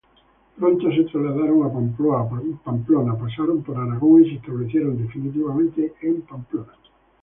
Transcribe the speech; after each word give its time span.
Pronto 0.57 0.91
se 0.91 1.03
trasladaron 1.03 1.61
a 1.63 1.69
Pamplona, 2.63 3.15
pasaron 3.15 3.61
por 3.61 3.77
Aragón 3.77 4.25
y 4.25 4.29
se 4.31 4.35
establecieron 4.37 4.97
definitivamente 4.97 5.93
en 6.01 6.23
Pamplona. 6.23 6.71